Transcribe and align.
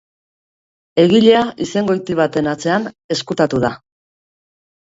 Egilea 1.03 1.43
izengoiti 1.67 2.17
baten 2.21 2.49
atzean 2.55 2.89
ezkutatu 3.17 3.63
da. 3.67 3.73